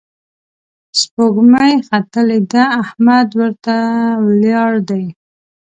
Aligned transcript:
سپوږمۍ 0.99 1.73
ختلې 1.87 2.39
ده، 2.51 2.63
احمد 2.81 3.27
ورته 3.39 3.75
ولياړ 4.25 4.71
دی 4.89 5.05